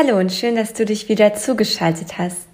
[0.00, 2.46] Hallo und schön, dass du dich wieder zugeschaltet hast.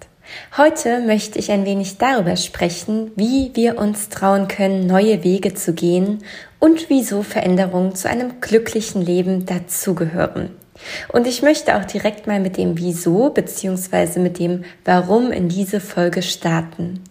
[0.57, 5.73] Heute möchte ich ein wenig darüber sprechen, wie wir uns trauen können, neue Wege zu
[5.73, 6.23] gehen
[6.59, 10.49] und wieso Veränderungen zu einem glücklichen Leben dazugehören.
[11.13, 14.19] Und ich möchte auch direkt mal mit dem Wieso bzw.
[14.21, 17.03] mit dem Warum in diese Folge starten.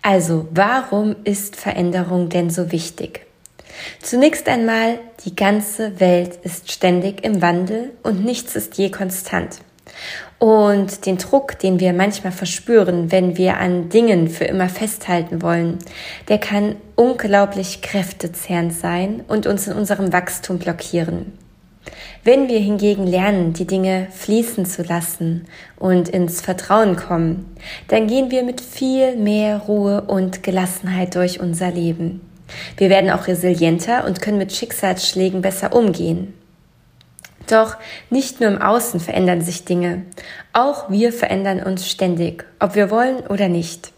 [0.00, 3.26] Also, warum ist Veränderung denn so wichtig?
[4.00, 9.58] Zunächst einmal, die ganze Welt ist ständig im Wandel und nichts ist je konstant.
[10.38, 15.78] Und den Druck, den wir manchmal verspüren, wenn wir an Dingen für immer festhalten wollen,
[16.28, 21.32] der kann unglaublich kräftezehrend sein und uns in unserem Wachstum blockieren.
[22.22, 27.54] Wenn wir hingegen lernen, die Dinge fließen zu lassen und ins Vertrauen kommen,
[27.88, 32.22] dann gehen wir mit viel mehr Ruhe und Gelassenheit durch unser Leben.
[32.76, 36.34] Wir werden auch resilienter und können mit Schicksalsschlägen besser umgehen.
[37.48, 37.76] Doch
[38.10, 40.02] nicht nur im Außen verändern sich Dinge,
[40.52, 43.92] auch wir verändern uns ständig, ob wir wollen oder nicht.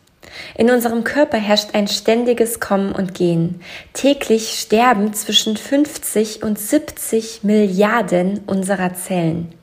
[0.57, 3.61] In unserem Körper herrscht ein ständiges Kommen und Gehen.
[3.93, 9.55] Täglich sterben zwischen 50 und 70 Milliarden unserer Zellen.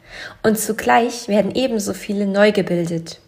[0.41, 3.19] Und zugleich werden ebenso viele neu gebildet.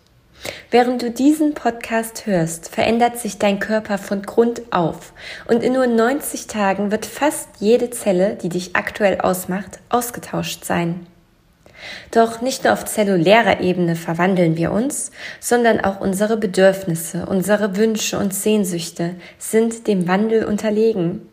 [0.71, 5.13] Während du diesen Podcast hörst, verändert sich dein Körper von Grund auf
[5.47, 11.07] und in nur 90 Tagen wird fast jede Zelle, die dich aktuell ausmacht, ausgetauscht sein.
[12.11, 18.17] Doch nicht nur auf zellulärer Ebene verwandeln wir uns, sondern auch unsere Bedürfnisse, unsere Wünsche
[18.17, 21.27] und Sehnsüchte sind dem Wandel unterlegen.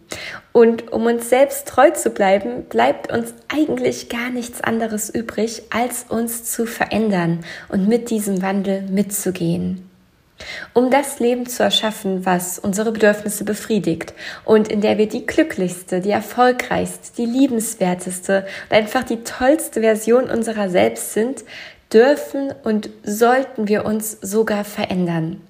[0.52, 6.04] Und um uns selbst treu zu bleiben, bleibt uns eigentlich gar nichts anderes übrig, als
[6.08, 9.88] uns zu verändern und mit diesem Wandel mitzugehen
[10.74, 14.14] um das Leben zu erschaffen, was unsere Bedürfnisse befriedigt
[14.44, 20.30] und in der wir die glücklichste, die erfolgreichste, die liebenswerteste und einfach die tollste Version
[20.30, 21.44] unserer selbst sind,
[21.92, 25.40] dürfen und sollten wir uns sogar verändern.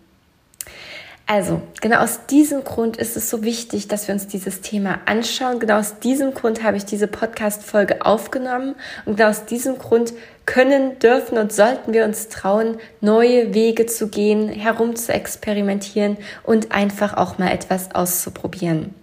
[1.26, 5.60] Also, genau aus diesem Grund ist es so wichtig, dass wir uns dieses Thema anschauen.
[5.60, 8.74] Genau aus diesem Grund habe ich diese Podcast-Folge aufgenommen.
[9.06, 10.12] Und genau aus diesem Grund
[10.46, 16.72] können, dürfen und sollten wir uns trauen, neue Wege zu gehen, herum zu experimentieren und
[16.72, 18.94] einfach auch mal etwas auszuprobieren.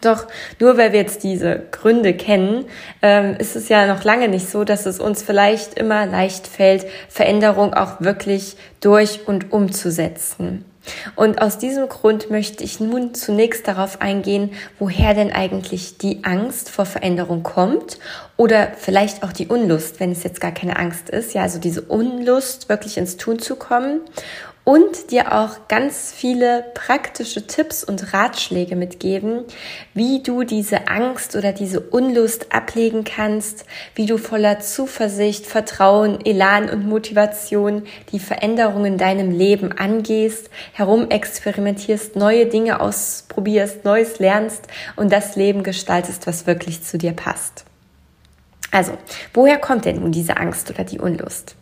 [0.00, 0.26] Doch
[0.60, 2.66] nur weil wir jetzt diese Gründe kennen,
[3.02, 6.86] ähm, ist es ja noch lange nicht so, dass es uns vielleicht immer leicht fällt,
[7.08, 10.64] Veränderung auch wirklich durch und umzusetzen.
[11.16, 16.70] Und aus diesem Grund möchte ich nun zunächst darauf eingehen, woher denn eigentlich die Angst
[16.70, 17.98] vor Veränderung kommt
[18.36, 21.82] oder vielleicht auch die Unlust, wenn es jetzt gar keine Angst ist, ja, also diese
[21.82, 24.00] Unlust, wirklich ins Tun zu kommen
[24.68, 29.44] und dir auch ganz viele praktische Tipps und Ratschläge mitgeben,
[29.94, 33.64] wie du diese Angst oder diese Unlust ablegen kannst,
[33.94, 42.16] wie du voller Zuversicht, Vertrauen, Elan und Motivation die Veränderungen in deinem Leben angehst, herumexperimentierst,
[42.16, 47.64] neue Dinge ausprobierst, Neues lernst und das Leben gestaltest, was wirklich zu dir passt.
[48.70, 48.92] Also,
[49.32, 51.56] woher kommt denn nun diese Angst oder die Unlust?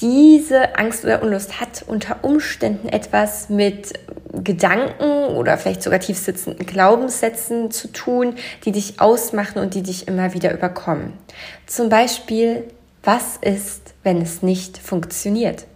[0.00, 3.92] Diese Angst oder Unlust hat unter Umständen etwas mit
[4.32, 10.08] Gedanken oder vielleicht sogar tief sitzenden Glaubenssätzen zu tun, die dich ausmachen und die dich
[10.08, 11.12] immer wieder überkommen.
[11.66, 12.64] Zum Beispiel,
[13.02, 15.66] was ist, wenn es nicht funktioniert?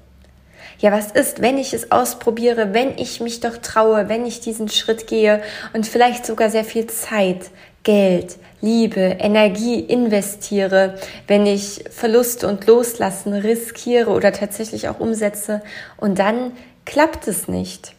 [0.78, 4.68] Ja, was ist, wenn ich es ausprobiere, wenn ich mich doch traue, wenn ich diesen
[4.68, 5.42] Schritt gehe
[5.72, 7.50] und vielleicht sogar sehr viel Zeit,
[7.84, 10.94] Geld, Liebe, Energie investiere,
[11.26, 15.62] wenn ich Verluste und Loslassen riskiere oder tatsächlich auch umsetze
[15.98, 16.52] und dann
[16.86, 17.94] klappt es nicht.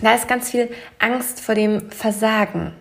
[0.00, 0.68] Da ist ganz viel
[0.98, 2.72] Angst vor dem Versagen.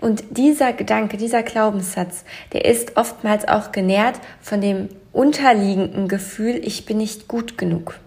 [0.00, 6.86] Und dieser Gedanke, dieser Glaubenssatz, der ist oftmals auch genährt von dem unterliegenden Gefühl, ich
[6.86, 7.98] bin nicht gut genug.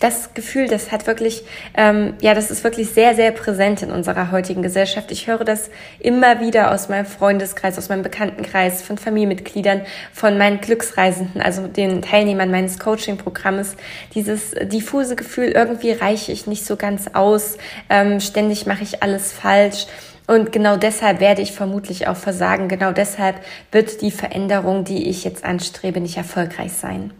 [0.00, 1.44] Das Gefühl, das hat wirklich,
[1.76, 5.10] ähm, ja, das ist wirklich sehr, sehr präsent in unserer heutigen Gesellschaft.
[5.10, 10.60] Ich höre das immer wieder aus meinem Freundeskreis, aus meinem Bekanntenkreis, von Familienmitgliedern, von meinen
[10.60, 13.74] Glücksreisenden, also den Teilnehmern meines Coaching-Programmes.
[14.14, 17.58] Dieses diffuse Gefühl, irgendwie reiche ich nicht so ganz aus,
[17.90, 19.86] ähm, ständig mache ich alles falsch.
[20.28, 22.68] Und genau deshalb werde ich vermutlich auch versagen.
[22.68, 23.40] Genau deshalb
[23.72, 27.12] wird die Veränderung, die ich jetzt anstrebe, nicht erfolgreich sein.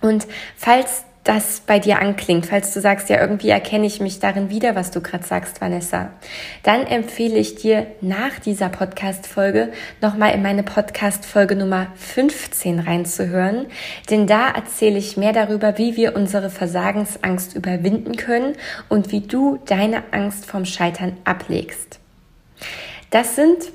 [0.00, 4.48] Und falls das bei dir anklingt, falls du sagst, ja, irgendwie erkenne ich mich darin
[4.48, 6.10] wieder, was du gerade sagst, Vanessa,
[6.62, 13.66] dann empfehle ich dir nach dieser Podcast-Folge nochmal in meine Podcast-Folge Nummer 15 reinzuhören,
[14.08, 18.54] denn da erzähle ich mehr darüber, wie wir unsere Versagensangst überwinden können
[18.88, 21.98] und wie du deine Angst vom Scheitern ablegst.
[23.10, 23.72] Das sind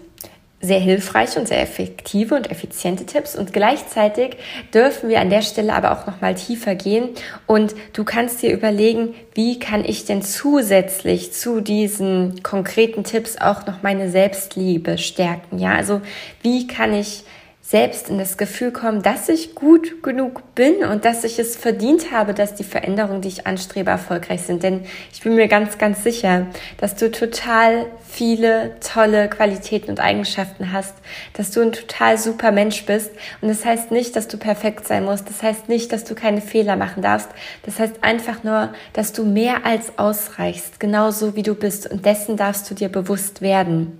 [0.62, 4.38] sehr hilfreiche und sehr effektive und effiziente Tipps und gleichzeitig
[4.74, 7.10] dürfen wir an der Stelle aber auch noch mal tiefer gehen
[7.48, 13.66] und du kannst dir überlegen, wie kann ich denn zusätzlich zu diesen konkreten Tipps auch
[13.66, 15.58] noch meine Selbstliebe stärken?
[15.58, 16.02] Ja, also
[16.42, 17.24] wie kann ich
[17.72, 22.12] selbst in das Gefühl kommen, dass ich gut genug bin und dass ich es verdient
[22.12, 24.62] habe, dass die Veränderungen, die ich anstrebe, erfolgreich sind.
[24.62, 24.82] Denn
[25.14, 26.48] ich bin mir ganz, ganz sicher,
[26.80, 30.94] dass du total viele tolle Qualitäten und Eigenschaften hast,
[31.32, 33.12] dass du ein total super Mensch bist.
[33.40, 35.30] Und das heißt nicht, dass du perfekt sein musst.
[35.30, 37.30] Das heißt nicht, dass du keine Fehler machen darfst.
[37.64, 41.90] Das heißt einfach nur, dass du mehr als ausreichst, genauso wie du bist.
[41.90, 43.98] Und dessen darfst du dir bewusst werden.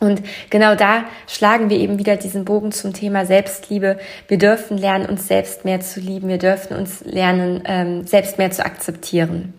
[0.00, 3.98] Und genau da schlagen wir eben wieder diesen Bogen zum Thema Selbstliebe.
[4.28, 6.28] Wir dürfen lernen, uns selbst mehr zu lieben.
[6.28, 9.52] Wir dürfen uns lernen, ähm, selbst mehr zu akzeptieren.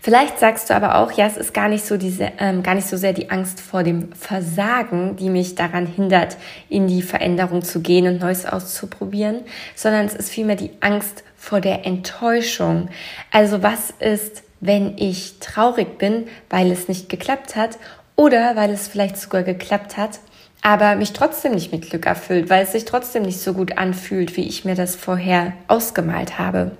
[0.00, 2.86] Vielleicht sagst du aber auch, ja, es ist gar nicht so diese, ähm, gar nicht
[2.86, 6.36] so sehr die Angst vor dem Versagen, die mich daran hindert,
[6.68, 9.40] in die Veränderung zu gehen und Neues auszuprobieren,
[9.74, 12.88] sondern es ist vielmehr die Angst vor der Enttäuschung.
[13.30, 17.78] Also was ist, wenn ich traurig bin, weil es nicht geklappt hat
[18.16, 20.18] oder weil es vielleicht sogar geklappt hat,
[20.62, 24.36] aber mich trotzdem nicht mit Glück erfüllt, weil es sich trotzdem nicht so gut anfühlt,
[24.36, 26.72] wie ich mir das vorher ausgemalt habe.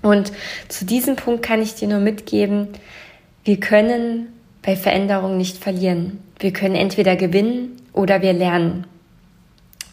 [0.00, 0.32] Und
[0.68, 2.68] zu diesem Punkt kann ich dir nur mitgeben,
[3.44, 4.28] wir können
[4.62, 6.20] bei Veränderungen nicht verlieren.
[6.38, 8.86] Wir können entweder gewinnen oder wir lernen.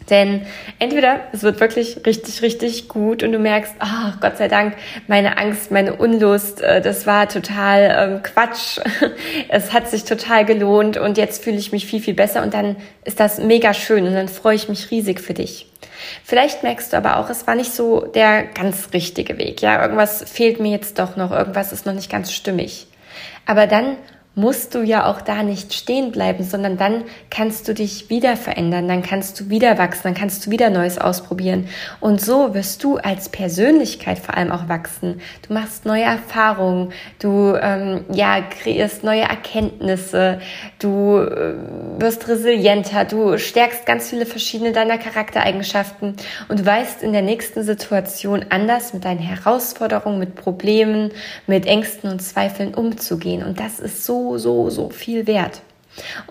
[0.09, 0.45] Denn
[0.79, 4.75] entweder es wird wirklich richtig, richtig gut und du merkst, ach oh, Gott sei Dank,
[5.07, 8.79] meine Angst, meine Unlust, äh, das war total ähm, Quatsch.
[9.49, 12.75] es hat sich total gelohnt und jetzt fühle ich mich viel, viel besser und dann
[13.05, 15.67] ist das mega schön und dann freue ich mich riesig für dich.
[16.23, 19.61] Vielleicht merkst du aber auch, es war nicht so der ganz richtige Weg.
[19.61, 22.87] Ja, irgendwas fehlt mir jetzt doch noch, irgendwas ist noch nicht ganz stimmig.
[23.45, 23.97] Aber dann
[24.39, 28.87] musst du ja auch da nicht stehen bleiben, sondern dann kannst du dich wieder verändern,
[28.87, 31.67] dann kannst du wieder wachsen, dann kannst du wieder Neues ausprobieren.
[31.99, 35.19] Und so wirst du als Persönlichkeit vor allem auch wachsen.
[35.47, 40.39] Du machst neue Erfahrungen, du ähm, ja kreierst neue Erkenntnisse,
[40.79, 41.55] du äh,
[41.97, 46.15] wirst resilienter, du stärkst ganz viele verschiedene deiner Charaktereigenschaften
[46.47, 51.11] und weißt in der nächsten Situation anders mit deinen Herausforderungen, mit Problemen,
[51.45, 53.43] mit Ängsten und Zweifeln umzugehen.
[53.43, 55.61] Und das ist so so, so, viel wert.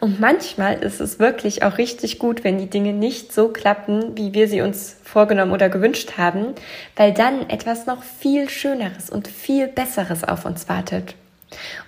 [0.00, 4.32] Und manchmal ist es wirklich auch richtig gut, wenn die Dinge nicht so klappen, wie
[4.32, 6.54] wir sie uns vorgenommen oder gewünscht haben,
[6.96, 11.14] weil dann etwas noch viel Schöneres und viel Besseres auf uns wartet.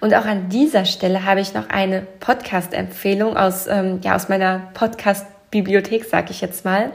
[0.00, 4.70] Und auch an dieser Stelle habe ich noch eine Podcast-Empfehlung aus, ähm, ja, aus meiner
[4.74, 6.92] Podcast- Bibliothek, sag ich jetzt mal.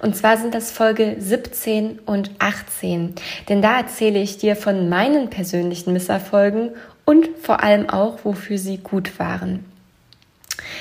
[0.00, 3.14] Und zwar sind das Folge 17 und 18.
[3.48, 6.70] Denn da erzähle ich dir von meinen persönlichen Misserfolgen
[7.08, 9.64] und vor allem auch, wofür sie gut waren.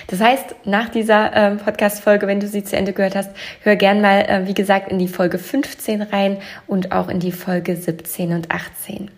[0.07, 3.31] Das heißt, nach dieser äh, Podcast-Folge, wenn du sie zu Ende gehört hast,
[3.61, 7.31] hör gern mal, äh, wie gesagt, in die Folge 15 rein und auch in die
[7.31, 9.09] Folge 17 und 18.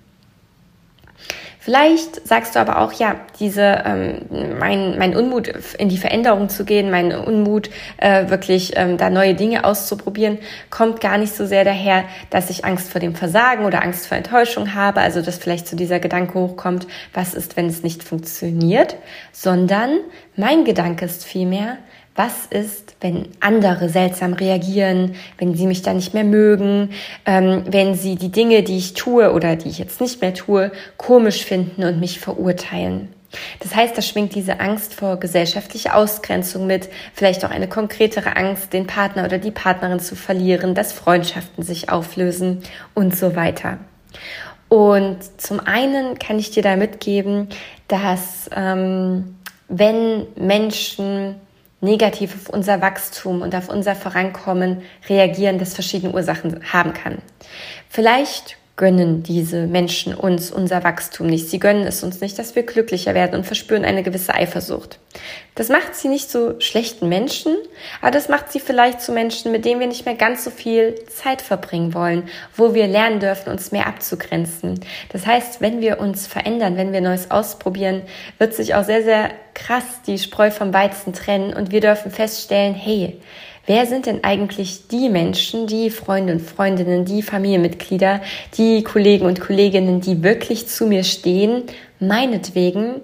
[1.61, 6.63] Vielleicht sagst du aber auch, ja, diese, ähm, mein, mein Unmut in die Veränderung zu
[6.63, 10.37] gehen, mein Unmut, äh, wirklich ähm, da neue Dinge auszuprobieren,
[10.69, 14.17] kommt gar nicht so sehr daher, dass ich Angst vor dem Versagen oder Angst vor
[14.17, 18.03] Enttäuschung habe, also dass vielleicht zu so dieser Gedanke hochkommt, was ist, wenn es nicht
[18.03, 18.95] funktioniert,
[19.33, 19.99] sondern
[20.37, 21.77] mein Gedanke ist vielmehr,
[22.19, 26.89] was ist, wenn andere seltsam reagieren, wenn sie mich dann nicht mehr mögen,
[27.25, 30.73] ähm, wenn sie die Dinge, die ich tue oder die ich jetzt nicht mehr tue,
[30.97, 33.07] komisch finden und mich verurteilen.
[33.61, 38.73] Das heißt, da schwingt diese Angst vor gesellschaftlicher Ausgrenzung mit, vielleicht auch eine konkretere Angst,
[38.73, 42.63] den Partner oder die Partnerin zu verlieren, dass Freundschaften sich auflösen
[42.95, 43.77] und so weiter.
[44.67, 47.47] Und zum einen kann ich dir da mitgeben,
[47.87, 49.35] dass ähm,
[49.69, 51.35] wenn Menschen
[51.81, 57.19] negativ auf unser Wachstum und auf unser Vorankommen reagieren, das verschiedene Ursachen haben kann.
[57.89, 61.49] Vielleicht gönnen diese Menschen uns unser Wachstum nicht.
[61.49, 64.99] Sie gönnen es uns nicht, dass wir glücklicher werden und verspüren eine gewisse Eifersucht.
[65.53, 67.57] Das macht sie nicht zu schlechten Menschen,
[67.99, 70.95] aber das macht sie vielleicht zu Menschen, mit denen wir nicht mehr ganz so viel
[71.07, 74.79] Zeit verbringen wollen, wo wir lernen dürfen, uns mehr abzugrenzen.
[75.09, 78.03] Das heißt, wenn wir uns verändern, wenn wir Neues ausprobieren,
[78.37, 82.75] wird sich auch sehr, sehr krass die Spreu vom Weizen trennen und wir dürfen feststellen,
[82.75, 83.19] hey,
[83.69, 88.19] wer sind denn eigentlich die Menschen, die Freunde und Freundinnen, die Familienmitglieder,
[88.57, 91.65] die Kollegen und Kolleginnen, die wirklich zu mir stehen,
[91.99, 92.95] meinetwegen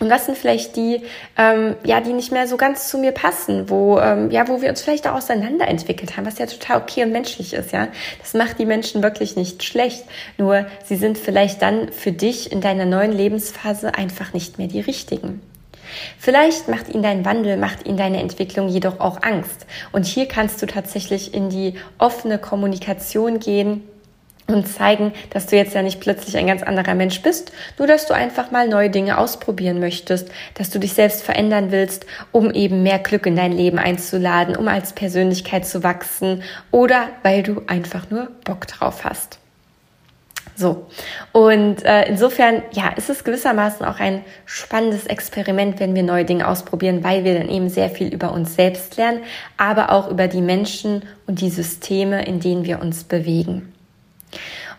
[0.00, 1.00] und was sind vielleicht die,
[1.38, 4.68] ähm, ja, die nicht mehr so ganz zu mir passen, wo, ähm, ja, wo wir
[4.68, 7.88] uns vielleicht auch auseinanderentwickelt haben, was ja total okay und menschlich ist, ja.
[8.20, 10.04] Das macht die Menschen wirklich nicht schlecht.
[10.36, 14.80] Nur sie sind vielleicht dann für dich in deiner neuen Lebensphase einfach nicht mehr die
[14.80, 15.40] richtigen.
[16.18, 19.66] Vielleicht macht ihn dein Wandel, macht ihn deine Entwicklung jedoch auch Angst.
[19.92, 23.82] Und hier kannst du tatsächlich in die offene Kommunikation gehen
[24.46, 28.06] und zeigen, dass du jetzt ja nicht plötzlich ein ganz anderer Mensch bist, nur dass
[28.06, 32.82] du einfach mal neue Dinge ausprobieren möchtest, dass du dich selbst verändern willst, um eben
[32.82, 38.10] mehr Glück in dein Leben einzuladen, um als Persönlichkeit zu wachsen oder weil du einfach
[38.10, 39.38] nur Bock drauf hast.
[40.56, 40.86] So.
[41.32, 46.48] Und äh, insofern, ja, ist es gewissermaßen auch ein spannendes Experiment, wenn wir neue Dinge
[46.48, 49.20] ausprobieren, weil wir dann eben sehr viel über uns selbst lernen,
[49.58, 53.72] aber auch über die Menschen und die Systeme, in denen wir uns bewegen.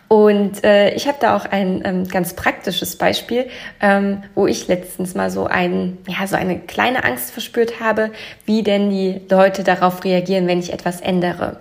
[0.08, 3.48] Und äh, ich habe da auch ein ähm, ganz praktisches Beispiel,
[3.80, 8.10] ähm, wo ich letztens mal so ein, ja, so eine kleine Angst verspürt habe,
[8.46, 11.60] wie denn die Leute darauf reagieren, wenn ich etwas ändere.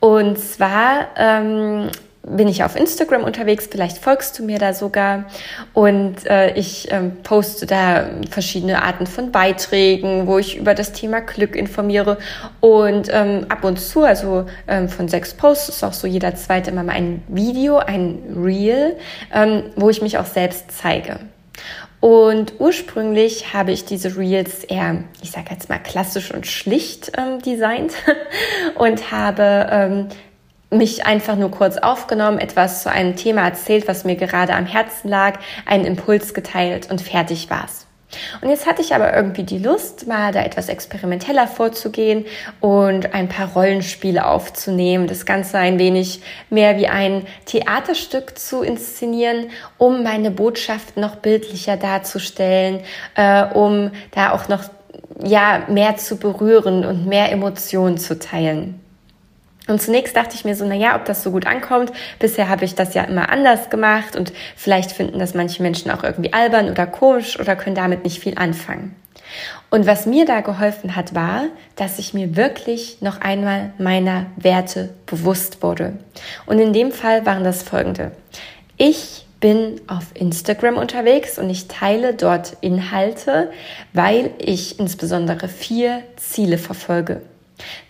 [0.00, 1.90] Und zwar ähm,
[2.30, 5.24] bin ich auf Instagram unterwegs, vielleicht folgst du mir da sogar
[5.72, 11.20] und äh, ich ähm, poste da verschiedene Arten von Beiträgen, wo ich über das Thema
[11.20, 12.18] Glück informiere
[12.60, 16.70] und ähm, ab und zu, also ähm, von sechs Posts ist auch so jeder zweite
[16.70, 18.96] immer mal ein Video, ein Reel,
[19.32, 21.20] ähm, wo ich mich auch selbst zeige.
[22.00, 27.42] Und ursprünglich habe ich diese Reels eher, ich sage jetzt mal, klassisch und schlicht ähm,
[27.42, 27.92] designt
[28.76, 30.08] und habe ähm,
[30.70, 35.08] mich einfach nur kurz aufgenommen, etwas zu einem Thema erzählt, was mir gerade am Herzen
[35.08, 37.86] lag, einen Impuls geteilt und fertig war's.
[38.40, 42.24] Und jetzt hatte ich aber irgendwie die Lust, mal da etwas experimenteller vorzugehen
[42.60, 49.50] und ein paar Rollenspiele aufzunehmen, das Ganze ein wenig mehr wie ein Theaterstück zu inszenieren,
[49.76, 52.80] um meine Botschaft noch bildlicher darzustellen,
[53.14, 54.64] äh, um da auch noch
[55.22, 58.80] ja mehr zu berühren und mehr Emotionen zu teilen.
[59.68, 61.92] Und zunächst dachte ich mir so, na ja, ob das so gut ankommt.
[62.18, 66.02] Bisher habe ich das ja immer anders gemacht und vielleicht finden das manche Menschen auch
[66.02, 68.96] irgendwie albern oder komisch oder können damit nicht viel anfangen.
[69.70, 71.44] Und was mir da geholfen hat, war,
[71.76, 75.98] dass ich mir wirklich noch einmal meiner Werte bewusst wurde.
[76.46, 78.12] Und in dem Fall waren das folgende.
[78.78, 83.50] Ich bin auf Instagram unterwegs und ich teile dort Inhalte,
[83.92, 87.22] weil ich insbesondere vier Ziele verfolge.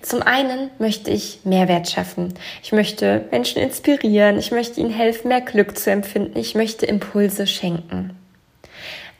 [0.03, 2.35] Zum einen möchte ich Mehrwert schaffen.
[2.63, 4.39] Ich möchte Menschen inspirieren.
[4.39, 6.39] Ich möchte ihnen helfen, mehr Glück zu empfinden.
[6.39, 8.18] Ich möchte Impulse schenken.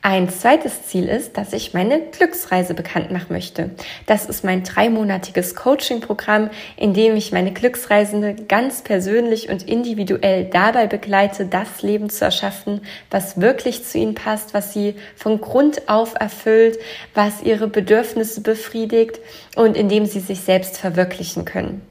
[0.01, 3.71] Ein zweites Ziel ist, dass ich meine Glücksreise bekannt machen möchte.
[4.07, 10.87] Das ist mein dreimonatiges Coaching-Programm, in dem ich meine Glücksreisende ganz persönlich und individuell dabei
[10.87, 16.15] begleite, das Leben zu erschaffen, was wirklich zu ihnen passt, was sie von Grund auf
[16.15, 16.79] erfüllt,
[17.15, 19.19] was ihre Bedürfnisse befriedigt
[19.57, 21.88] und in dem sie sich selbst verwirklichen können.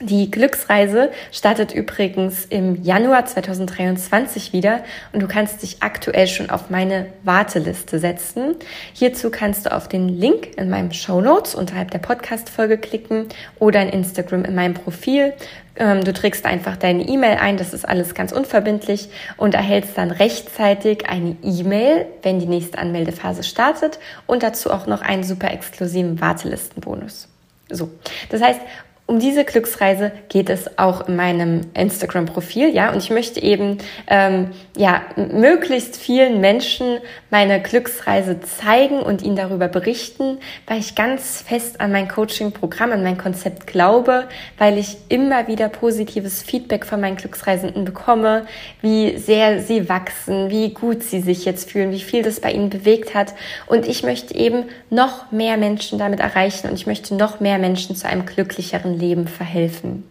[0.00, 4.84] Die Glücksreise startet übrigens im Januar 2023 wieder
[5.14, 8.56] und du kannst dich aktuell schon auf meine Warteliste setzen.
[8.92, 13.80] Hierzu kannst du auf den Link in meinem Show Notes unterhalb der Podcast-Folge klicken oder
[13.80, 15.32] in Instagram in meinem Profil.
[15.76, 20.10] Ähm, du trägst einfach deine E-Mail ein, das ist alles ganz unverbindlich und erhältst dann
[20.10, 26.20] rechtzeitig eine E-Mail, wenn die nächste Anmeldephase startet und dazu auch noch einen super exklusiven
[26.20, 27.28] Wartelistenbonus.
[27.68, 27.90] So,
[28.28, 28.60] das heißt,
[29.08, 32.90] um diese Glücksreise geht es auch in meinem Instagram-Profil, ja.
[32.90, 36.98] Und ich möchte eben ähm, ja möglichst vielen Menschen
[37.30, 43.04] meine Glücksreise zeigen und ihnen darüber berichten, weil ich ganz fest an mein Coaching-Programm, an
[43.04, 44.24] mein Konzept glaube,
[44.58, 48.44] weil ich immer wieder positives Feedback von meinen Glücksreisenden bekomme,
[48.82, 52.70] wie sehr sie wachsen, wie gut sie sich jetzt fühlen, wie viel das bei ihnen
[52.70, 53.34] bewegt hat.
[53.68, 57.94] Und ich möchte eben noch mehr Menschen damit erreichen und ich möchte noch mehr Menschen
[57.94, 60.04] zu einem glücklicheren Leben verhelfen.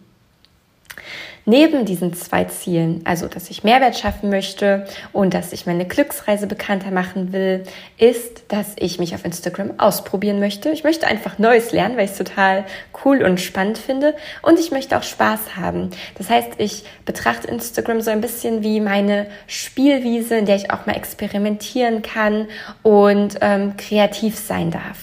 [1.48, 6.48] Neben diesen zwei Zielen, also dass ich Mehrwert schaffen möchte und dass ich meine Glücksreise
[6.48, 7.62] bekannter machen will,
[7.98, 10.70] ist, dass ich mich auf Instagram ausprobieren möchte.
[10.70, 12.64] Ich möchte einfach Neues lernen, weil ich es total
[13.04, 15.90] cool und spannend finde und ich möchte auch Spaß haben.
[16.18, 20.86] Das heißt, ich betrachte Instagram so ein bisschen wie meine Spielwiese, in der ich auch
[20.86, 22.48] mal experimentieren kann
[22.82, 24.98] und ähm, kreativ sein darf.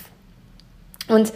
[1.08, 1.32] Und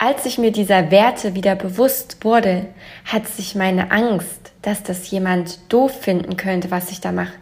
[0.00, 2.64] als ich mir dieser Werte wieder bewusst wurde,
[3.04, 7.34] hat sich meine Angst, dass das jemand doof finden könnte, was ich da mache,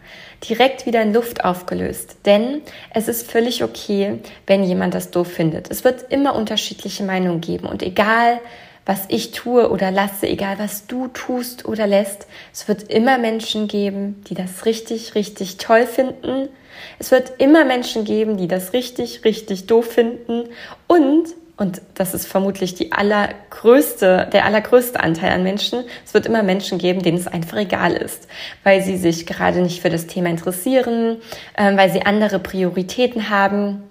[0.47, 2.17] direkt wieder in Luft aufgelöst.
[2.25, 2.61] Denn
[2.93, 5.71] es ist völlig okay, wenn jemand das doof findet.
[5.71, 8.41] Es wird immer unterschiedliche Meinungen geben und egal,
[8.85, 13.69] was ich tue oder lasse, egal was du tust oder lässt, es wird immer Menschen
[13.69, 16.49] geben, die das richtig, richtig toll finden.
[16.97, 20.49] Es wird immer Menschen geben, die das richtig, richtig doof finden.
[20.87, 21.27] Und
[21.59, 25.83] und das ist vermutlich die allergrößte, der allergrößte Anteil an Menschen.
[26.05, 28.27] Es wird immer Menschen geben, denen es einfach egal ist,
[28.63, 31.17] weil sie sich gerade nicht für das Thema interessieren,
[31.57, 33.88] ähm, weil sie andere Prioritäten haben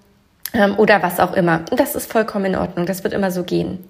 [0.77, 1.63] oder was auch immer.
[1.69, 2.85] Und das ist vollkommen in Ordnung.
[2.85, 3.83] Das wird immer so gehen.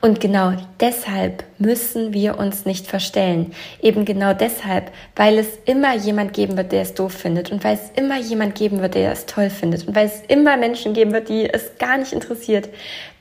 [0.00, 3.52] Und genau deshalb müssen wir uns nicht verstellen.
[3.82, 7.74] Eben genau deshalb, weil es immer jemand geben wird, der es doof findet und weil
[7.74, 11.12] es immer jemand geben wird, der es toll findet und weil es immer Menschen geben
[11.12, 12.70] wird, die es gar nicht interessiert,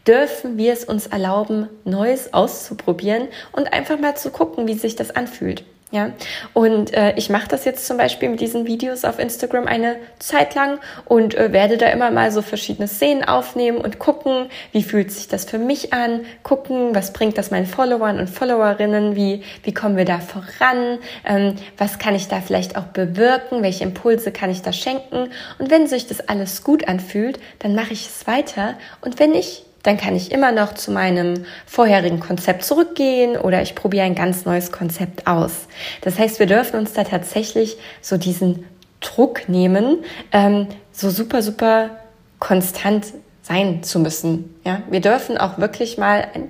[0.08, 5.14] dürfen wir es uns erlauben, Neues auszuprobieren und einfach mal zu gucken, wie sich das
[5.14, 5.66] anfühlt.
[5.90, 6.12] Ja,
[6.54, 10.54] und äh, ich mache das jetzt zum Beispiel mit diesen Videos auf Instagram eine Zeit
[10.54, 15.14] lang und äh, werde da immer mal so verschiedene Szenen aufnehmen und gucken, wie fühlt
[15.14, 19.74] sich das für mich an, gucken, was bringt das meinen Followern und Followerinnen, wie, wie
[19.74, 24.50] kommen wir da voran, ähm, was kann ich da vielleicht auch bewirken, welche Impulse kann
[24.50, 25.30] ich da schenken.
[25.58, 28.74] Und wenn sich das alles gut anfühlt, dann mache ich es weiter.
[29.00, 33.76] Und wenn nicht, dann kann ich immer noch zu meinem vorherigen Konzept zurückgehen oder ich
[33.76, 35.68] probiere ein ganz neues Konzept aus.
[36.02, 38.66] Das heißt, wir dürfen uns da tatsächlich so diesen
[39.00, 40.00] Druck nehmen,
[40.32, 41.92] ähm, so super, super
[42.40, 43.06] konstant
[43.42, 44.56] sein zu müssen.
[44.66, 46.50] Ja, wir dürfen auch wirklich mal ein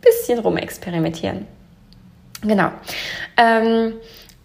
[0.00, 1.46] bisschen rumexperimentieren.
[2.42, 2.70] Genau.
[3.36, 3.94] Ähm,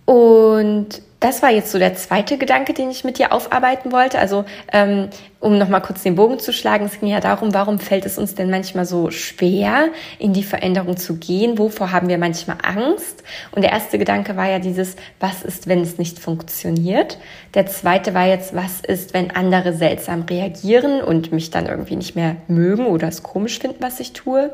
[0.05, 4.17] und das war jetzt so der zweite Gedanke, den ich mit dir aufarbeiten wollte.
[4.17, 5.09] Also ähm,
[5.41, 8.35] um nochmal kurz den Bogen zu schlagen, es ging ja darum, warum fällt es uns
[8.35, 11.57] denn manchmal so schwer, in die Veränderung zu gehen?
[11.57, 13.23] Wovor haben wir manchmal Angst?
[13.51, 17.17] Und der erste Gedanke war ja dieses, was ist, wenn es nicht funktioniert?
[17.55, 22.15] Der zweite war jetzt, was ist, wenn andere seltsam reagieren und mich dann irgendwie nicht
[22.15, 24.53] mehr mögen oder es komisch finden, was ich tue?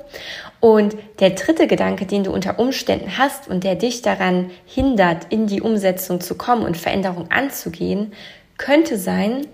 [0.61, 5.47] Und der dritte Gedanke, den du unter Umständen hast und der dich daran hindert, in
[5.47, 8.13] die Umsetzung zu kommen, und Veränderung anzugehen,
[8.57, 9.45] könnte sein,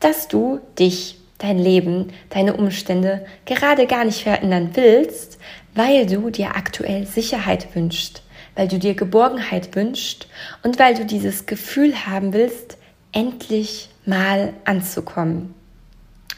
[0.00, 5.38] dass du dich, dein Leben, deine Umstände gerade gar nicht verändern willst,
[5.74, 8.22] weil du dir aktuell Sicherheit wünschst,
[8.56, 10.26] weil du dir Geborgenheit wünschst
[10.62, 12.76] und weil du dieses Gefühl haben willst,
[13.12, 15.54] endlich mal anzukommen.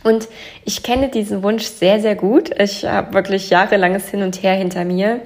[0.05, 0.29] Und
[0.64, 2.51] ich kenne diesen Wunsch sehr, sehr gut.
[2.61, 5.20] Ich habe wirklich jahrelanges Hin und Her hinter mir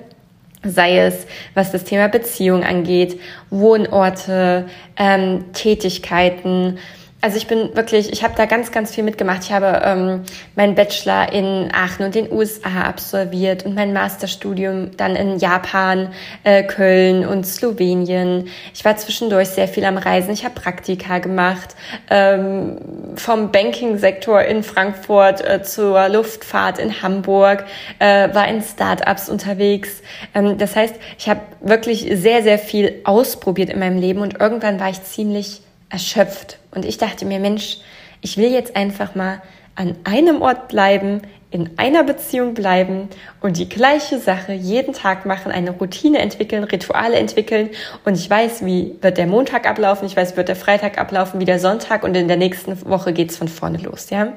[0.73, 3.21] sei es was das Thema Beziehung angeht,
[3.51, 6.79] Wohnorte, ähm, Tätigkeiten,
[7.23, 9.43] also ich bin wirklich, ich habe da ganz, ganz viel mitgemacht.
[9.43, 10.23] Ich habe ähm,
[10.55, 16.13] meinen Bachelor in Aachen und den USA absolviert und mein Masterstudium dann in Japan,
[16.45, 18.49] äh, Köln und Slowenien.
[18.75, 20.31] Ich war zwischendurch sehr viel am Reisen.
[20.33, 21.75] Ich habe Praktika gemacht,
[22.11, 22.79] ähm,
[23.17, 27.65] vom Banking-Sektor in Frankfurt äh, zur Luftfahrt in Hamburg,
[27.99, 30.03] äh, war in Startups unterwegs.
[30.35, 34.79] Ähm, das heißt, ich habe wirklich sehr, sehr viel ausprobiert in meinem Leben und irgendwann
[34.79, 36.59] war ich ziemlich erschöpft.
[36.73, 37.79] Und ich dachte mir, Mensch,
[38.21, 39.43] ich will jetzt einfach mal
[39.75, 43.09] an einem Ort bleiben, in einer Beziehung bleiben
[43.41, 47.71] und die gleiche Sache jeden Tag machen, eine Routine entwickeln, Rituale entwickeln
[48.05, 51.39] und ich weiß, wie wird der Montag ablaufen, ich weiß, wie wird der Freitag ablaufen,
[51.39, 54.33] wie der Sonntag und in der nächsten Woche geht's von vorne los, ja?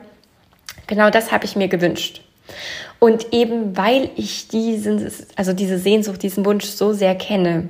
[0.88, 2.22] Genau das habe ich mir gewünscht.
[3.00, 7.70] Und eben weil ich diesen, also diese Sehnsucht, diesen Wunsch so sehr kenne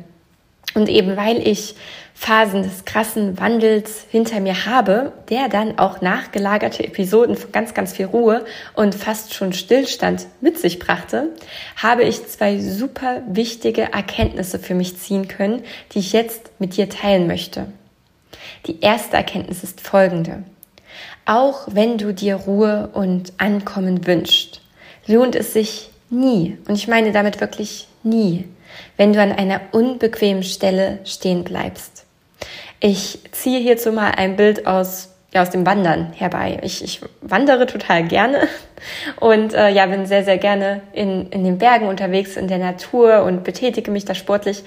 [0.73, 1.75] und eben weil ich
[2.13, 7.93] Phasen des krassen Wandels hinter mir habe, der dann auch nachgelagerte Episoden von ganz, ganz
[7.93, 8.43] viel Ruhe
[8.75, 11.29] und fast schon Stillstand mit sich brachte,
[11.77, 16.89] habe ich zwei super wichtige Erkenntnisse für mich ziehen können, die ich jetzt mit dir
[16.89, 17.71] teilen möchte.
[18.67, 20.43] Die erste Erkenntnis ist folgende.
[21.25, 24.61] Auch wenn du dir Ruhe und Ankommen wünschst,
[25.07, 28.45] lohnt es sich nie, und ich meine damit wirklich nie,
[28.97, 32.05] wenn du an einer unbequemen Stelle stehen bleibst.
[32.79, 36.59] Ich ziehe hierzu mal ein Bild aus, ja, aus dem Wandern herbei.
[36.63, 38.47] Ich, ich wandere total gerne
[39.19, 43.23] und äh, ja, bin sehr, sehr gerne in, in den Bergen unterwegs, in der Natur
[43.23, 44.63] und betätige mich da sportlich.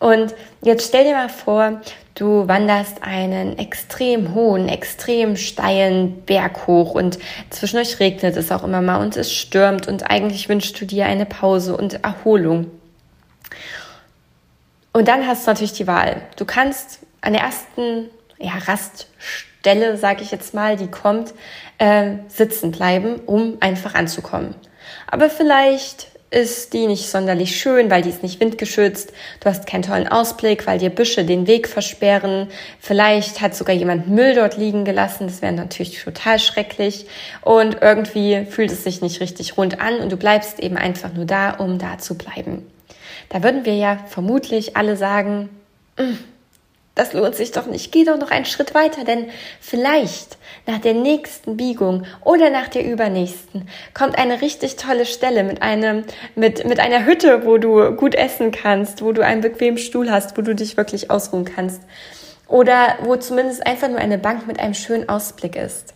[0.00, 1.80] Und jetzt stell dir mal vor,
[2.14, 7.18] du wanderst einen extrem hohen, extrem steilen Berg hoch und
[7.50, 11.26] zwischendurch regnet es auch immer mal und es stürmt und eigentlich wünschst du dir eine
[11.26, 12.66] Pause und Erholung.
[14.94, 16.22] Und dann hast du natürlich die Wahl.
[16.36, 21.34] Du kannst an der ersten ja, Raststelle, sage ich jetzt mal, die kommt,
[21.78, 24.54] äh, sitzen bleiben, um einfach anzukommen.
[25.10, 29.12] Aber vielleicht ist die nicht sonderlich schön, weil die ist nicht windgeschützt.
[29.40, 32.46] Du hast keinen tollen Ausblick, weil dir Büsche den Weg versperren.
[32.78, 35.26] Vielleicht hat sogar jemand Müll dort liegen gelassen.
[35.26, 37.06] Das wäre natürlich total schrecklich.
[37.40, 41.24] Und irgendwie fühlt es sich nicht richtig rund an und du bleibst eben einfach nur
[41.24, 42.64] da, um da zu bleiben.
[43.28, 45.48] Da würden wir ja vermutlich alle sagen,
[45.98, 46.14] mm,
[46.94, 47.90] das lohnt sich doch nicht.
[47.90, 49.26] Geh doch noch einen Schritt weiter, denn
[49.60, 55.60] vielleicht nach der nächsten Biegung oder nach der übernächsten kommt eine richtig tolle Stelle mit
[55.60, 56.04] einem,
[56.36, 60.38] mit, mit einer Hütte, wo du gut essen kannst, wo du einen bequemen Stuhl hast,
[60.38, 61.82] wo du dich wirklich ausruhen kannst.
[62.46, 65.94] Oder wo zumindest einfach nur eine Bank mit einem schönen Ausblick ist.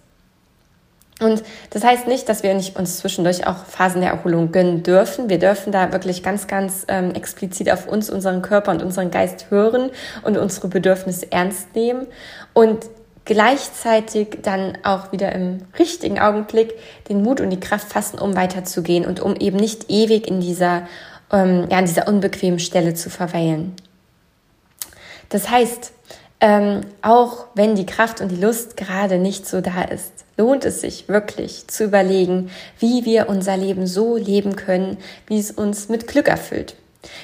[1.20, 5.28] Und das heißt nicht, dass wir nicht uns zwischendurch auch Phasen der Erholung gönnen dürfen.
[5.28, 9.50] Wir dürfen da wirklich ganz, ganz ähm, explizit auf uns, unseren Körper und unseren Geist
[9.50, 9.90] hören
[10.22, 12.06] und unsere Bedürfnisse ernst nehmen
[12.52, 12.86] und
[13.24, 16.74] gleichzeitig dann auch wieder im richtigen Augenblick
[17.08, 20.86] den Mut und die Kraft fassen, um weiterzugehen und um eben nicht ewig in dieser,
[21.32, 23.74] ähm, ja, an dieser unbequemen Stelle zu verweilen.
[25.30, 25.92] Das heißt,
[26.40, 30.80] ähm, auch wenn die Kraft und die Lust gerade nicht so da ist, lohnt es
[30.80, 34.96] sich wirklich zu überlegen, wie wir unser Leben so leben können,
[35.26, 36.76] wie es uns mit Glück erfüllt.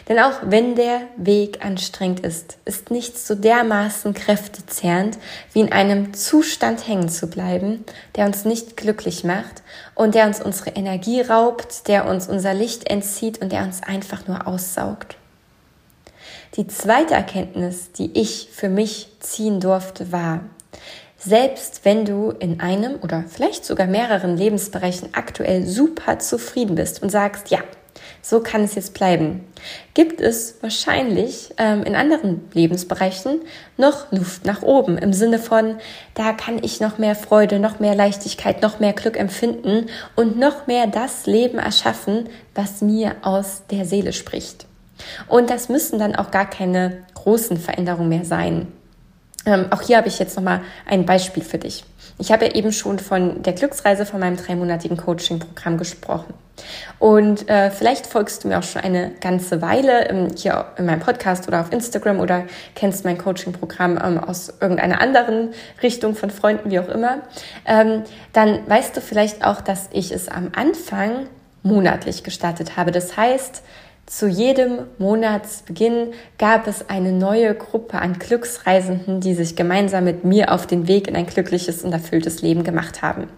[0.08, 5.18] Denn auch wenn der Weg anstrengend ist, ist nichts so dermaßen kräftezehrend,
[5.52, 7.84] wie in einem Zustand hängen zu bleiben,
[8.16, 9.62] der uns nicht glücklich macht
[9.94, 14.26] und der uns unsere Energie raubt, der uns unser Licht entzieht und der uns einfach
[14.26, 15.16] nur aussaugt.
[16.56, 20.40] Die zweite Erkenntnis, die ich für mich ziehen durfte, war,
[21.24, 27.10] selbst wenn du in einem oder vielleicht sogar mehreren Lebensbereichen aktuell super zufrieden bist und
[27.10, 27.60] sagst, ja,
[28.20, 29.44] so kann es jetzt bleiben,
[29.92, 33.40] gibt es wahrscheinlich ähm, in anderen Lebensbereichen
[33.76, 35.76] noch Luft nach oben im Sinne von,
[36.14, 40.66] da kann ich noch mehr Freude, noch mehr Leichtigkeit, noch mehr Glück empfinden und noch
[40.66, 44.66] mehr das Leben erschaffen, was mir aus der Seele spricht.
[45.28, 48.68] Und das müssen dann auch gar keine großen Veränderungen mehr sein.
[49.46, 51.84] Ähm, auch hier habe ich jetzt nochmal ein Beispiel für dich.
[52.18, 56.34] Ich habe ja eben schon von der Glücksreise von meinem dreimonatigen Coaching-Programm gesprochen.
[57.00, 61.00] Und äh, vielleicht folgst du mir auch schon eine ganze Weile ähm, hier in meinem
[61.00, 62.44] Podcast oder auf Instagram oder
[62.76, 65.52] kennst mein Coaching-Programm ähm, aus irgendeiner anderen
[65.82, 67.22] Richtung von Freunden, wie auch immer.
[67.66, 71.26] Ähm, dann weißt du vielleicht auch, dass ich es am Anfang
[71.64, 72.92] monatlich gestartet habe.
[72.92, 73.62] Das heißt,
[74.06, 80.52] zu jedem Monatsbeginn gab es eine neue Gruppe an Glücksreisenden, die sich gemeinsam mit mir
[80.52, 83.28] auf den Weg in ein glückliches und erfülltes Leben gemacht haben.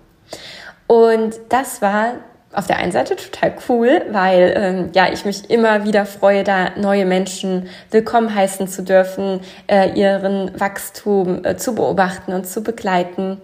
[0.89, 2.15] Und das war
[2.53, 6.71] auf der einen Seite total cool, weil ähm, ja ich mich immer wieder freue, da
[6.77, 13.41] neue Menschen willkommen heißen zu dürfen, äh, ihren Wachstum äh, zu beobachten und zu begleiten.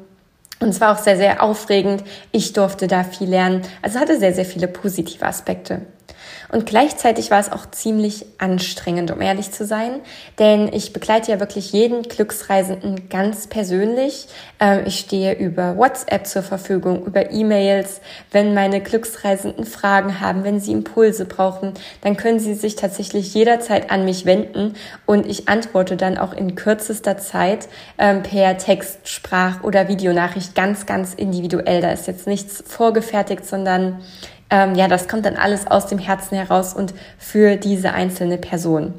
[0.61, 2.05] Und es war auch sehr, sehr aufregend.
[2.31, 3.63] Ich durfte da viel lernen.
[3.83, 5.83] Also hatte sehr, sehr viele positive Aspekte.
[6.53, 10.01] Und gleichzeitig war es auch ziemlich anstrengend, um ehrlich zu sein,
[10.39, 14.29] denn ich begleite ja wirklich jeden Glücksreisenden ganz persönlich.
[14.61, 18.03] Ähm, ich stehe über WhatsApp zur Verfügung, über E-Mails.
[18.31, 23.91] Wenn meine Glücksreisenden Fragen haben, wenn sie Impulse brauchen, dann können sie sich tatsächlich jederzeit
[23.91, 24.75] an mich wenden
[25.07, 30.85] und ich antworte dann auch in kürzester Zeit ähm, per Text, Sprach- oder Videonachricht ganz,
[30.85, 31.81] ganz individuell.
[31.81, 34.03] Da ist jetzt nichts vorgefertigt, sondern
[34.53, 38.93] ähm, ja, das kommt dann alles aus dem Herzen heraus und für diese einzelne Person.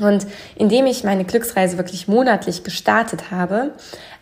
[0.00, 3.70] Und indem ich meine Glücksreise wirklich monatlich gestartet habe,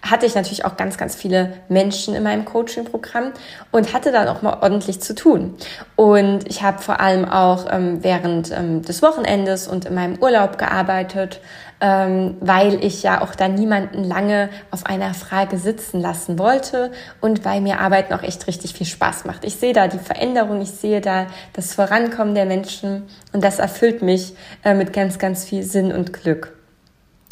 [0.02, 3.32] hatte ich natürlich auch ganz, ganz viele Menschen in meinem Coaching-Programm
[3.70, 5.54] und hatte dann auch mal ordentlich zu tun.
[5.96, 10.58] Und ich habe vor allem auch ähm, während ähm, des Wochenendes und in meinem Urlaub
[10.58, 11.40] gearbeitet,
[11.82, 17.44] ähm, weil ich ja auch da niemanden lange auf einer Frage sitzen lassen wollte und
[17.44, 19.44] weil mir Arbeiten auch echt richtig viel Spaß macht.
[19.44, 24.00] Ich sehe da die Veränderung, ich sehe da das Vorankommen der Menschen und das erfüllt
[24.00, 26.56] mich äh, mit ganz, ganz viel Sinn und Glück.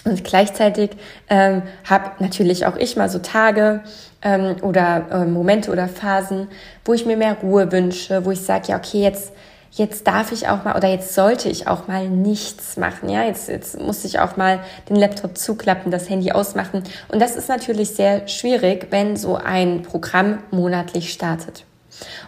[0.05, 0.91] Und gleichzeitig
[1.29, 3.83] ähm, habe natürlich auch ich mal so Tage
[4.23, 6.49] ähm, oder äh, Momente oder Phasen,
[6.85, 9.33] wo ich mir mehr Ruhe wünsche, wo ich sage, ja, okay, jetzt
[9.73, 13.09] jetzt darf ich auch mal oder jetzt sollte ich auch mal nichts machen.
[13.09, 16.83] Ja, jetzt, jetzt muss ich auch mal den Laptop zuklappen, das Handy ausmachen.
[17.09, 21.65] Und das ist natürlich sehr schwierig, wenn so ein Programm monatlich startet.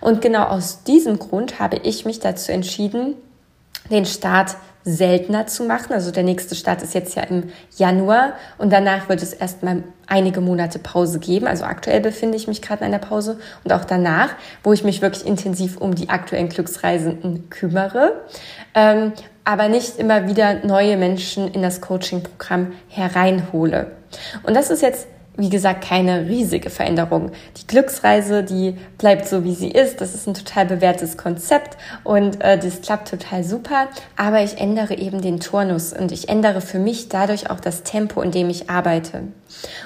[0.01, 3.15] Und genau aus diesem Grund habe ich mich dazu entschieden,
[3.91, 5.93] den Start seltener zu machen.
[5.93, 10.41] Also der nächste Start ist jetzt ja im Januar und danach wird es erstmal einige
[10.41, 11.47] Monate Pause geben.
[11.47, 14.31] Also aktuell befinde ich mich gerade in einer Pause und auch danach,
[14.63, 18.23] wo ich mich wirklich intensiv um die aktuellen Glücksreisenden kümmere.
[18.75, 19.13] Ähm,
[19.45, 23.93] aber nicht immer wieder neue Menschen in das Coaching-Programm hereinhole.
[24.45, 27.31] Und das ist jetzt wie gesagt, keine riesige Veränderung.
[27.57, 30.01] Die Glücksreise, die bleibt so, wie sie ist.
[30.01, 33.89] Das ist ein total bewährtes Konzept und äh, das klappt total super.
[34.17, 38.21] Aber ich ändere eben den Turnus und ich ändere für mich dadurch auch das Tempo,
[38.21, 39.23] in dem ich arbeite.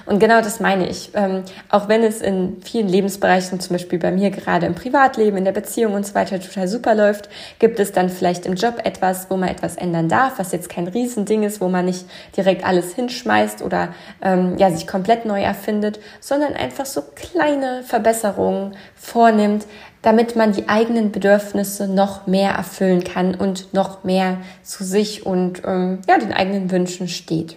[0.06, 1.10] Und genau das meine ich.
[1.14, 5.44] Ähm, auch wenn es in vielen Lebensbereichen, zum Beispiel bei mir gerade im Privatleben, in
[5.44, 9.30] der Beziehung und so weiter total super läuft, gibt es dann vielleicht im Job etwas,
[9.30, 12.94] wo man etwas ändern darf, was jetzt kein Riesending ist, wo man nicht direkt alles
[12.94, 19.66] hinschmeißt oder ähm, ja sich komplett neu erfindet, sondern einfach so kleine Verbesserungen vornimmt,
[20.02, 25.62] damit man die eigenen Bedürfnisse noch mehr erfüllen kann und noch mehr zu sich und
[25.66, 27.56] ähm, ja den eigenen Wünschen steht.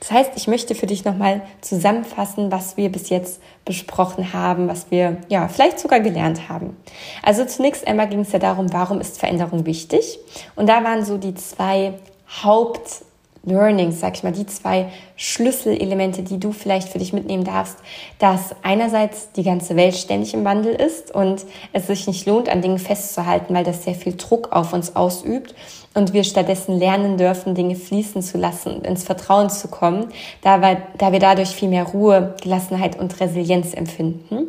[0.00, 4.90] Das heißt, ich möchte für dich nochmal zusammenfassen, was wir bis jetzt besprochen haben, was
[4.90, 6.76] wir ja vielleicht sogar gelernt haben.
[7.22, 10.18] Also zunächst einmal ging es ja darum, warum ist Veränderung wichtig?
[10.56, 11.94] Und da waren so die zwei
[12.42, 13.02] Haupt
[13.44, 17.78] Learnings, sag ich mal, die zwei Schlüsselelemente, die du vielleicht für dich mitnehmen darfst,
[18.18, 22.62] dass einerseits die ganze Welt ständig im Wandel ist und es sich nicht lohnt, an
[22.62, 25.54] Dingen festzuhalten, weil das sehr viel Druck auf uns ausübt
[25.98, 30.06] und wir stattdessen lernen dürfen, Dinge fließen zu lassen und ins Vertrauen zu kommen,
[30.42, 34.48] da wir, da wir dadurch viel mehr Ruhe, Gelassenheit und Resilienz empfinden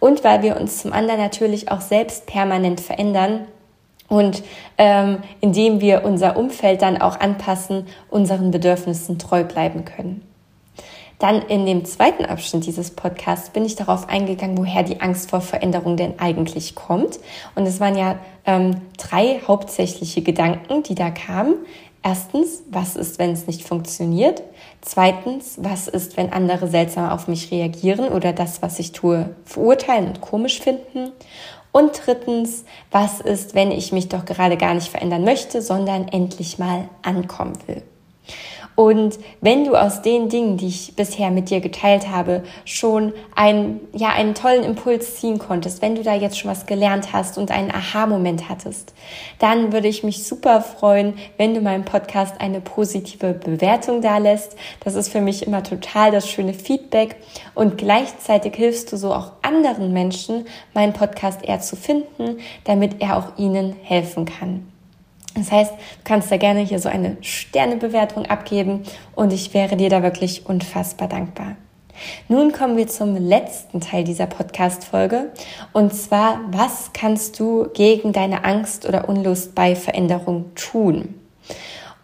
[0.00, 3.46] und weil wir uns zum anderen natürlich auch selbst permanent verändern
[4.08, 4.42] und
[4.76, 10.27] ähm, indem wir unser Umfeld dann auch anpassen, unseren Bedürfnissen treu bleiben können.
[11.18, 15.40] Dann in dem zweiten Abschnitt dieses Podcasts bin ich darauf eingegangen, woher die Angst vor
[15.40, 17.18] Veränderung denn eigentlich kommt.
[17.56, 21.56] Und es waren ja ähm, drei hauptsächliche Gedanken, die da kamen.
[22.04, 24.42] Erstens, was ist, wenn es nicht funktioniert?
[24.80, 30.06] Zweitens, was ist, wenn andere seltsam auf mich reagieren oder das, was ich tue, verurteilen
[30.06, 31.10] und komisch finden?
[31.72, 36.58] Und drittens, was ist, wenn ich mich doch gerade gar nicht verändern möchte, sondern endlich
[36.58, 37.82] mal ankommen will?
[38.78, 43.80] Und wenn du aus den Dingen, die ich bisher mit dir geteilt habe, schon einen,
[43.92, 47.50] ja, einen tollen Impuls ziehen konntest, wenn du da jetzt schon was gelernt hast und
[47.50, 48.94] einen Aha-Moment hattest,
[49.40, 54.54] dann würde ich mich super freuen, wenn du meinem Podcast eine positive Bewertung da lässt.
[54.84, 57.16] Das ist für mich immer total das schöne Feedback
[57.56, 63.16] und gleichzeitig hilfst du so auch anderen Menschen, meinen Podcast eher zu finden, damit er
[63.16, 64.77] auch ihnen helfen kann.
[65.38, 68.82] Das heißt, du kannst da gerne hier so eine Sternebewertung abgeben
[69.14, 71.56] und ich wäre dir da wirklich unfassbar dankbar.
[72.28, 75.32] Nun kommen wir zum letzten Teil dieser Podcast-Folge
[75.72, 81.14] und zwar, was kannst du gegen deine Angst oder Unlust bei Veränderung tun?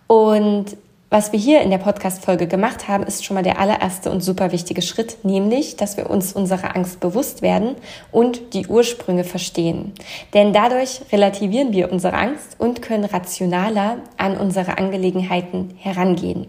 [0.06, 0.76] Und
[1.10, 4.50] was wir hier in der Podcast-Folge gemacht haben, ist schon mal der allererste und super
[4.52, 7.76] wichtige Schritt, nämlich, dass wir uns unserer Angst bewusst werden
[8.10, 9.92] und die Ursprünge verstehen.
[10.32, 16.48] Denn dadurch relativieren wir unsere Angst und können rationaler an unsere Angelegenheiten herangehen.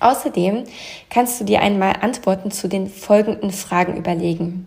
[0.00, 0.64] Außerdem
[1.10, 4.66] kannst du dir einmal Antworten zu den folgenden Fragen überlegen.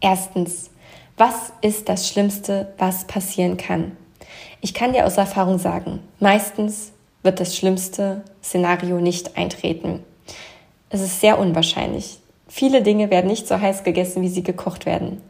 [0.00, 0.70] Erstens,
[1.16, 3.96] was ist das Schlimmste, was passieren kann?
[4.60, 10.02] Ich kann dir aus Erfahrung sagen, meistens wird das schlimmste Szenario nicht eintreten.
[10.90, 12.18] Es ist sehr unwahrscheinlich.
[12.48, 15.22] Viele Dinge werden nicht so heiß gegessen, wie sie gekocht werden.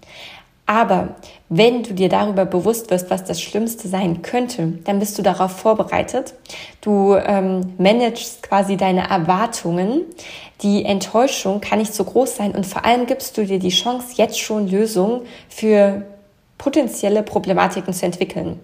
[0.67, 1.17] Aber
[1.49, 5.53] wenn du dir darüber bewusst wirst, was das Schlimmste sein könnte, dann bist du darauf
[5.53, 6.35] vorbereitet.
[6.81, 10.03] Du ähm, managst quasi deine Erwartungen.
[10.63, 14.15] Die Enttäuschung kann nicht so groß sein und vor allem gibst du dir die Chance,
[14.17, 16.07] jetzt schon Lösungen für
[16.59, 18.61] potenzielle Problematiken zu entwickeln.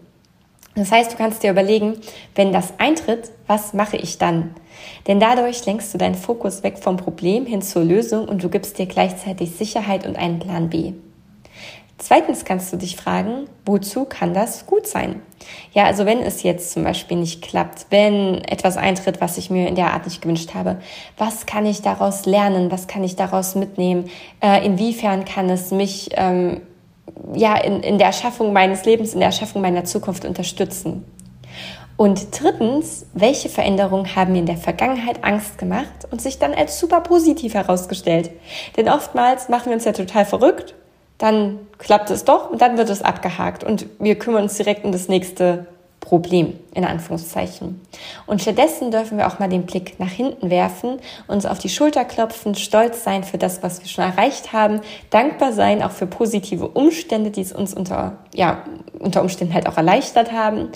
[0.78, 1.96] Das heißt, du kannst dir überlegen,
[2.36, 4.54] wenn das eintritt, was mache ich dann?
[5.08, 8.78] Denn dadurch lenkst du deinen Fokus weg vom Problem hin zur Lösung und du gibst
[8.78, 10.92] dir gleichzeitig Sicherheit und einen Plan B.
[12.00, 15.20] Zweitens kannst du dich fragen, wozu kann das gut sein?
[15.72, 19.66] Ja, also wenn es jetzt zum Beispiel nicht klappt, wenn etwas eintritt, was ich mir
[19.66, 20.78] in der Art nicht gewünscht habe,
[21.16, 22.70] was kann ich daraus lernen?
[22.70, 24.08] Was kann ich daraus mitnehmen?
[24.40, 26.60] Äh, inwiefern kann es mich ähm,
[27.34, 31.04] ja, in, in der Erschaffung meines Lebens, in der Erschaffung meiner Zukunft unterstützen?
[31.96, 36.78] Und drittens, welche Veränderungen haben mir in der Vergangenheit Angst gemacht und sich dann als
[36.78, 38.30] super positiv herausgestellt?
[38.76, 40.76] Denn oftmals machen wir uns ja total verrückt,
[41.18, 44.92] dann klappt es doch und dann wird es abgehakt und wir kümmern uns direkt um
[44.92, 45.66] das nächste
[46.00, 47.80] Problem, in Anführungszeichen.
[48.26, 52.04] Und stattdessen dürfen wir auch mal den Blick nach hinten werfen, uns auf die Schulter
[52.04, 54.80] klopfen, stolz sein für das, was wir schon erreicht haben,
[55.10, 58.64] dankbar sein auch für positive Umstände, die es uns unter, ja,
[58.98, 60.68] unter Umständen halt auch erleichtert haben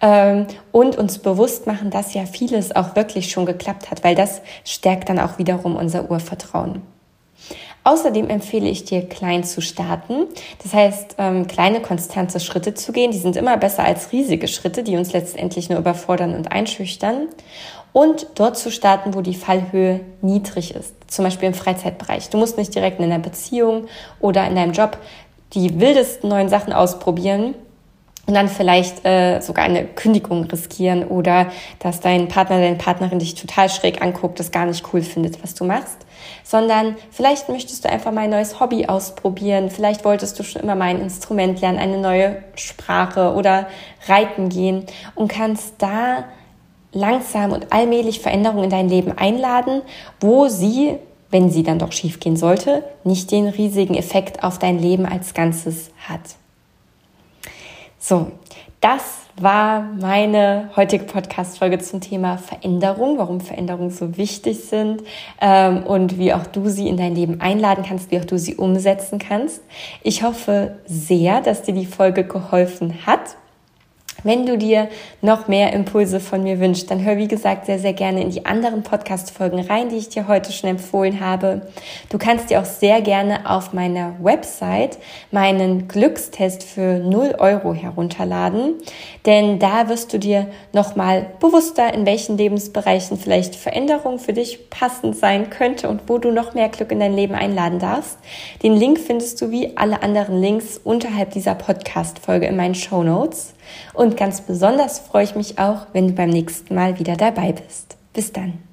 [0.00, 4.42] ähm, und uns bewusst machen, dass ja vieles auch wirklich schon geklappt hat, weil das
[4.64, 6.82] stärkt dann auch wiederum unser Urvertrauen.
[7.86, 10.26] Außerdem empfehle ich dir, klein zu starten.
[10.60, 13.12] Das heißt, ähm, kleine, konstante Schritte zu gehen.
[13.12, 17.28] Die sind immer besser als riesige Schritte, die uns letztendlich nur überfordern und einschüchtern.
[17.92, 20.94] Und dort zu starten, wo die Fallhöhe niedrig ist.
[21.06, 22.28] Zum Beispiel im Freizeitbereich.
[22.28, 23.86] Du musst nicht direkt in einer Beziehung
[24.18, 24.98] oder in deinem Job
[25.54, 27.54] die wildesten neuen Sachen ausprobieren,
[28.26, 31.46] und dann vielleicht äh, sogar eine Kündigung riskieren oder
[31.78, 35.54] dass dein Partner, deine Partnerin dich total schräg anguckt, das gar nicht cool findet, was
[35.54, 35.98] du machst,
[36.42, 40.74] sondern vielleicht möchtest du einfach mal ein neues Hobby ausprobieren, vielleicht wolltest du schon immer
[40.74, 43.66] mal ein Instrument lernen, eine neue Sprache oder
[44.06, 44.84] reiten gehen
[45.14, 46.24] und kannst da
[46.92, 49.82] langsam und allmählich Veränderungen in dein Leben einladen,
[50.20, 50.96] wo sie,
[51.30, 55.90] wenn sie dann doch schiefgehen sollte, nicht den riesigen Effekt auf dein Leben als Ganzes
[56.08, 56.20] hat.
[57.98, 58.30] So,
[58.86, 65.02] das war meine heutige Podcast-Folge zum Thema Veränderung, warum Veränderungen so wichtig sind
[65.40, 68.54] ähm, und wie auch du sie in dein Leben einladen kannst, wie auch du sie
[68.54, 69.60] umsetzen kannst.
[70.04, 73.36] Ich hoffe sehr, dass dir die Folge geholfen hat
[74.26, 74.88] wenn du dir
[75.22, 78.44] noch mehr Impulse von mir wünschst, dann hör wie gesagt sehr, sehr gerne in die
[78.44, 81.62] anderen Podcast-Folgen rein, die ich dir heute schon empfohlen habe.
[82.08, 84.98] Du kannst dir auch sehr gerne auf meiner Website
[85.30, 88.74] meinen Glückstest für 0 Euro herunterladen,
[89.24, 95.16] denn da wirst du dir nochmal bewusster, in welchen Lebensbereichen vielleicht Veränderung für dich passend
[95.16, 98.18] sein könnte und wo du noch mehr Glück in dein Leben einladen darfst.
[98.62, 103.55] Den Link findest du wie alle anderen Links unterhalb dieser Podcast-Folge in meinen Show Notes.
[103.94, 107.96] Und ganz besonders freue ich mich auch, wenn du beim nächsten Mal wieder dabei bist.
[108.12, 108.65] Bis dann.